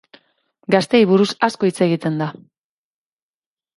Gazteei 0.75 1.01
buruz 1.11 1.27
asko 1.49 1.69
hitz 1.71 1.77
egiten 1.89 2.17
da. 2.23 2.31